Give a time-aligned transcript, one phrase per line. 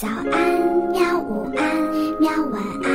[0.00, 0.30] 早安，
[0.92, 1.18] 喵！
[1.18, 2.30] 午安，喵！
[2.52, 2.88] 晚安，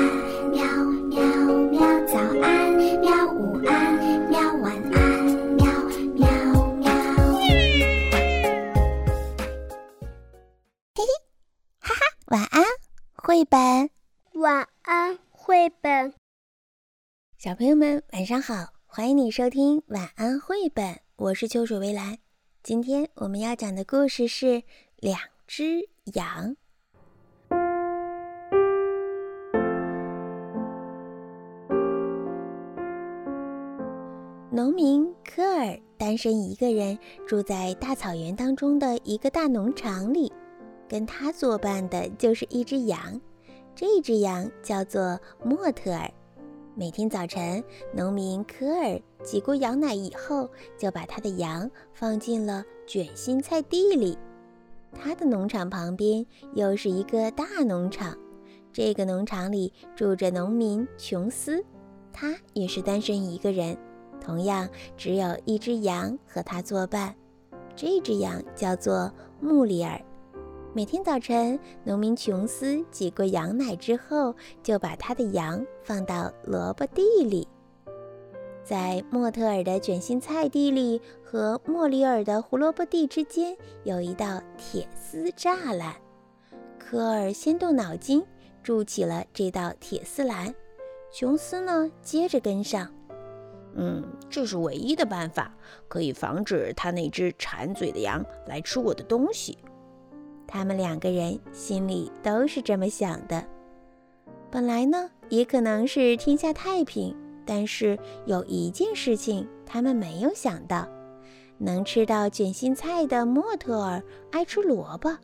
[0.52, 0.63] 喵
[1.10, 1.22] 喵
[1.69, 1.81] 喵！
[2.07, 3.27] 早安，喵！
[3.33, 3.99] 午安，
[4.29, 4.40] 喵！
[4.62, 5.26] 晚安，
[5.58, 5.68] 喵
[6.16, 6.26] 喵
[6.78, 6.89] 喵！
[10.96, 11.04] 嘿嘿，
[11.79, 12.63] 哈哈，晚安，
[13.15, 13.90] 绘本。
[14.35, 16.13] 晚安，绘本。
[17.38, 21.01] 小朋友们，晚上好，欢迎你收听晚安绘本。
[21.17, 22.20] 我是秋水微澜。
[22.63, 24.63] 今天我们要讲的故事是
[24.95, 26.55] 两只羊。
[34.55, 36.95] 农民科尔单身一个人
[37.27, 40.31] 住在大草原当中的一个大农场里，
[40.88, 43.20] 跟他作伴的就是一只羊，
[43.73, 46.07] 这只羊叫做莫特尔。
[46.76, 47.63] 每天早晨，
[47.95, 54.15] 农民科尔挤过羊奶以后，就把他的羊放进了卷心菜地里。
[54.91, 56.23] 他的农场旁边
[56.54, 58.15] 又是一个大农场，
[58.71, 61.65] 这个农场里住着农民琼斯，
[62.12, 63.76] 他也是单身一个人。
[64.24, 67.14] 同样只有一只羊和他作伴，
[67.76, 70.00] 这只羊叫做穆里尔。
[70.74, 77.48] 每天早晨，农民琼斯挤过羊奶之后，就把他的羊放到萝卜地里。
[78.64, 85.94] 在莫特尔的卷心菜地里和莫里尔的胡萝卜地之间，有一道铁丝栅栏。
[86.80, 88.24] 科尔先动脑筋，
[88.64, 90.56] 筑起了这道铁丝栏。
[91.12, 92.90] 琼斯呢，接着跟上。
[93.76, 95.54] 嗯，这是唯一的办法，
[95.88, 99.58] 可以防止他那只馋嘴的羊来吃我的东西。
[100.48, 103.44] 他们两个人心里都是这么想的。
[104.52, 107.16] 本来呢，也可能是天下太平，
[107.46, 110.88] 但是有一件事情他们没有想到：
[111.58, 115.18] 能吃到卷心菜的莫特尔爱吃萝卜，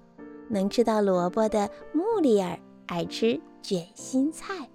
[0.47, 4.67] 能吃到萝卜的穆里尔爱吃卷心菜。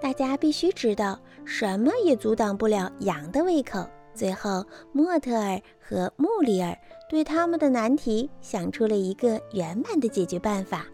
[0.00, 3.88] 大家必须知道，什么也阻挡不了羊的胃口。
[4.12, 6.76] 最后，莫特尔和穆里尔
[7.08, 10.86] 对他们的难题想出了一个圆满的解决办法。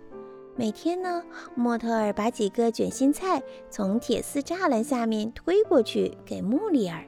[0.57, 1.23] 每天呢，
[1.55, 7.03] 莫特尔把几个卷心菜从铁丝栅栏下面推过去给穆里尔，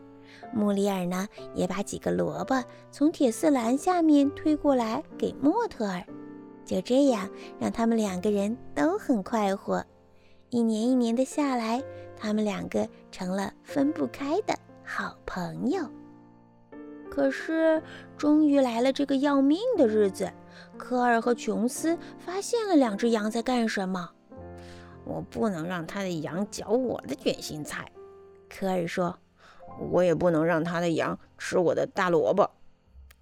[0.53, 6.03] 穆里尔呢也把几个萝卜从铁丝栏下面推过来给莫特尔。
[6.65, 7.29] 就这样，
[7.59, 9.85] 让他们两个人都很快活。
[10.55, 11.83] 一年一年的下来，
[12.17, 15.85] 他们两个成了分不开的好朋友。
[17.11, 17.83] 可是，
[18.17, 20.33] 终于来了这个要命的日子。
[20.79, 24.09] 科尔和琼斯发现了两只羊在干什么。
[25.05, 27.91] 我不能让他的羊嚼我的卷心菜，
[28.49, 29.19] 科尔说。
[29.91, 32.49] 我也不能让他的羊吃我的大萝卜。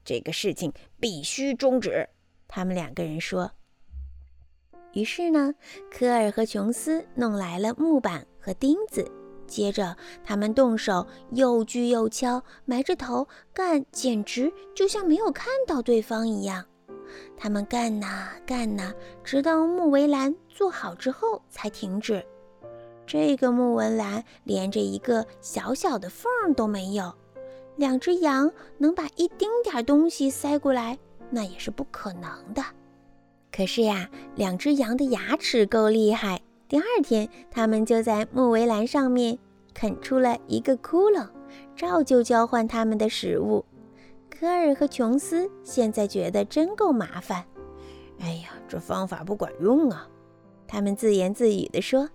[0.04, 0.70] 这个事情
[1.00, 2.06] 必须终止。
[2.46, 3.50] 他们两个人说。
[4.92, 5.54] 于是呢，
[5.90, 9.10] 科尔和琼斯弄来了木板和钉子，
[9.46, 16.64] 接着他们动手又锯又敲，埋着头干，简直就像没有看到对方一样。
[17.36, 18.92] 他们干呐干呐，
[19.24, 22.24] 直到木围栏做好之后才停止。
[23.06, 27.12] 这个木围栏连着一个小小的缝都没有，
[27.76, 30.98] 两只羊能把一丁点东西塞过来，
[31.30, 32.62] 那也是不可能的。
[33.54, 36.40] 可是呀，两只羊的牙齿够厉害。
[36.68, 39.38] 第二天，它们就在木围栏上面
[39.74, 41.28] 啃出了一个窟窿，
[41.76, 43.64] 照旧交换它们的食物。
[44.30, 47.44] 科尔和琼斯现在觉得真够麻烦。
[48.20, 50.08] 哎呀，这方法不管用啊！
[50.66, 52.08] 他们自言自语地说。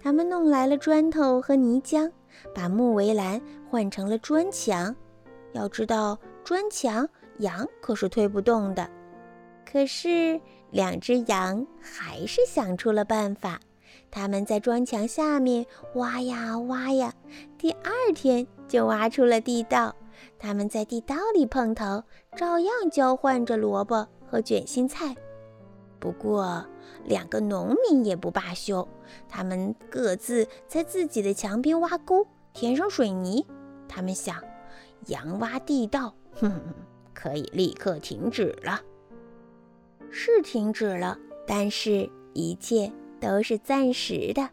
[0.00, 2.10] 他们弄来了砖头和泥浆，
[2.52, 3.40] 把木围栏
[3.70, 4.96] 换成了砖墙。
[5.52, 8.90] 要知道，砖墙羊可是推不动的。
[9.70, 10.40] 可是。
[10.70, 13.58] 两只羊还是想出了办法，
[14.10, 15.64] 他们在砖墙下面
[15.94, 17.14] 挖呀挖呀，
[17.56, 19.96] 第二天就挖出了地道。
[20.38, 22.04] 他们在地道里碰头，
[22.36, 25.14] 照样交换着萝卜和卷心菜。
[25.98, 26.62] 不过，
[27.06, 28.86] 两个农民也不罢休，
[29.26, 33.46] 他们各自在自己的墙边挖沟，填上水泥。
[33.88, 34.36] 他们想，
[35.06, 36.60] 羊挖地道，哼，
[37.14, 38.78] 可以立刻停止了。
[40.10, 41.16] 是停止了，
[41.46, 44.48] 但是一切都是暂时的。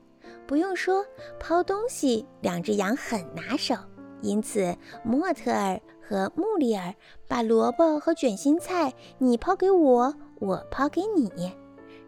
[0.47, 1.03] 不用说，
[1.39, 3.75] 抛东西，两只羊很拿手。
[4.21, 6.93] 因此，莫特尔和穆里尔
[7.27, 11.51] 把萝卜和卷心菜你抛给我，我抛给你，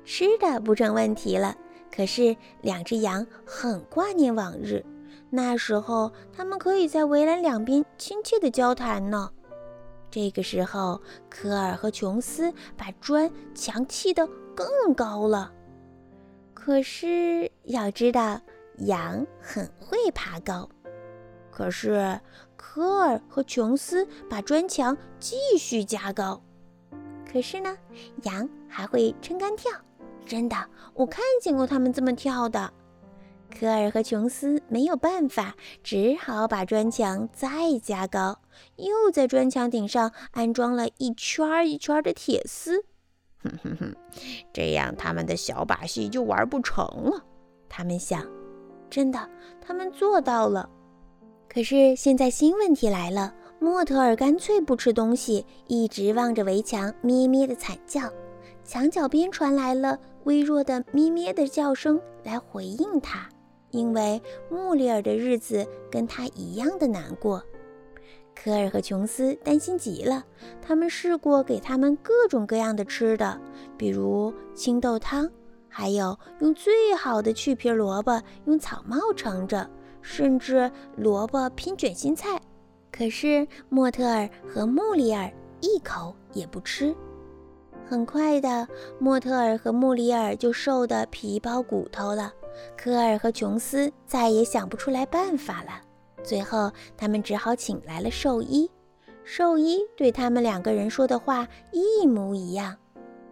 [0.05, 1.55] 吃的不成问题了。
[1.91, 4.85] 可是，两只羊很挂念往日，
[5.29, 9.31] 那时候他们可以在围栏两边亲切地交谈呢。
[10.09, 15.51] 这个时候，科尔和琼斯把砖墙砌得更高了。
[16.53, 18.41] 可是要知道，
[18.79, 20.69] 羊很会爬高。
[21.51, 22.19] 可是
[22.55, 26.41] 科尔和琼斯把砖墙继续加高。
[27.29, 27.77] 可是呢，
[28.23, 29.71] 羊还会撑杆跳。
[30.25, 30.55] 真的，
[30.93, 32.73] 我看见过他们这么跳的。
[33.49, 38.39] 科尔和琼斯没有办法，只好把砖墙再加高，
[38.75, 42.83] 又在砖墙顶上安装了一圈一圈的铁丝。
[43.43, 43.95] 哼哼哼，
[44.53, 47.23] 这样他们的小把戏就玩不成了。
[47.69, 48.25] 他们想，
[48.89, 49.29] 真的，
[49.61, 50.69] 他们做到了。
[51.47, 58.01] 可是现在新问题来了，莫特尔干脆不吃东西，一直望着围墙咩咩的惨叫。
[58.63, 63.27] 墙角边传来了微弱的咩咩的叫声来回应他。
[63.71, 67.43] 因为穆里尔的日子跟他一样的难过，
[68.33, 70.23] 科尔和琼斯担心极了。
[70.61, 73.39] 他们试过给他们各种各样的吃的，
[73.77, 75.29] 比如青豆汤，
[75.67, 79.69] 还有用最好的去皮萝卜用草帽盛着，
[80.01, 82.39] 甚至萝卜拼卷心菜。
[82.91, 85.31] 可是莫特尔和穆里尔
[85.61, 86.95] 一口也不吃。
[87.85, 88.67] 很快的，
[88.99, 92.33] 莫特尔和穆里尔就瘦得皮包骨头了。
[92.77, 95.81] 科尔和琼斯再也想不出来办法了，
[96.23, 98.69] 最后他们只好请来了兽医。
[99.23, 102.75] 兽医对他们两个人说的话一模一样。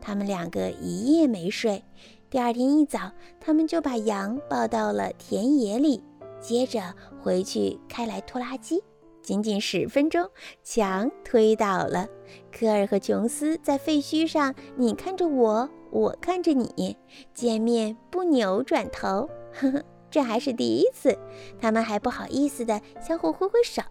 [0.02, 1.84] 他们两个一夜没睡，
[2.30, 6.04] 第二天一早，他们就把羊抱到了田野里，
[6.40, 8.84] 接着回去开来拖拉机。
[9.24, 10.30] 仅仅十分钟，
[10.64, 12.08] 墙推倒了。
[12.52, 15.68] 科尔和琼斯在废墟上，你看着我。
[15.96, 16.98] 我看着你，
[17.34, 19.82] 见面不扭转头，呵呵，
[20.12, 21.18] 这还是第一次。
[21.58, 23.82] 他们还不好意思地相互挥挥手。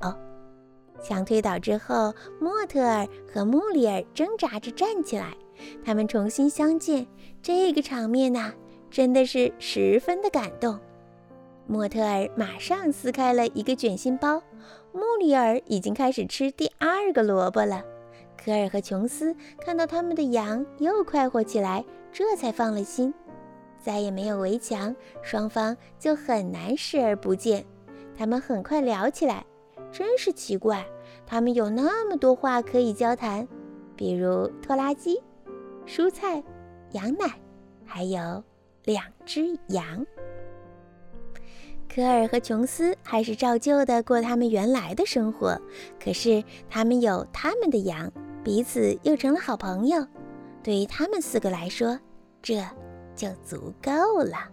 [1.02, 5.34] 墙推倒之后，莫特尔和穆里尔挣扎着站起来。
[5.82, 7.06] 他们重新相见，
[7.40, 8.52] 这个场面呐，
[8.90, 10.78] 真的是十分的感动。
[11.66, 14.42] 莫特尔马上撕开了一个卷心包，
[14.92, 17.82] 穆里尔已经开始吃第二个萝卜了。
[18.44, 21.82] 科尔和琼斯看到他们的羊又快活起来，
[22.12, 23.14] 这才放了心。
[23.80, 27.64] 再也没有围墙，双方就很难视而不见。
[28.16, 29.44] 他们很快聊起来，
[29.90, 30.84] 真是奇怪，
[31.26, 33.48] 他们有那么多话可以交谈，
[33.96, 35.22] 比如拖拉机、
[35.86, 36.42] 蔬菜、
[36.92, 37.26] 羊奶，
[37.86, 38.44] 还有
[38.84, 40.06] 两只羊。
[41.88, 45.58] 科尔和琼斯还是照旧的过他们原来的生活，
[46.02, 48.12] 可是他们有他们的羊。
[48.44, 50.06] 彼此又成了好朋友，
[50.62, 51.98] 对于他们四个来说，
[52.42, 52.62] 这
[53.16, 54.50] 就足够了。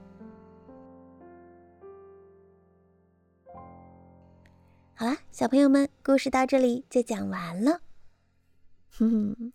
[4.95, 7.81] 好啦，小朋友们，故事到这里就讲完了。
[8.91, 9.53] 哼哼，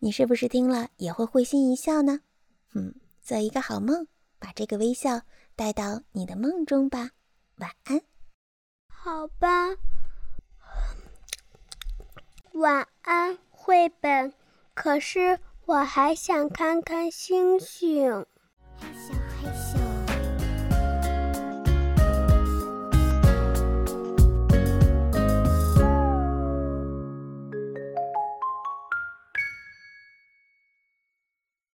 [0.00, 2.22] 你是不是听了也会会心一笑呢？
[2.74, 2.92] 嗯，
[3.22, 4.08] 做一个好梦，
[4.40, 5.22] 把这个微笑
[5.54, 7.10] 带到你的梦中吧。
[7.58, 8.00] 晚安。
[8.88, 9.76] 好吧，
[12.54, 13.38] 晚安。
[13.62, 14.32] 绘本，
[14.72, 18.24] 可是我还想看看星星。